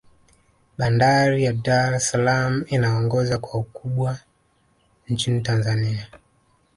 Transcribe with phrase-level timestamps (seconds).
[0.77, 4.19] bandari ya dar es salaam inaongoza kwa ukumbwa
[5.07, 6.07] nchini tanzania